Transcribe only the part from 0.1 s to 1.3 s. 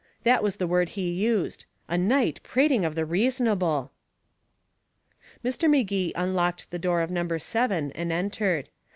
That was the word he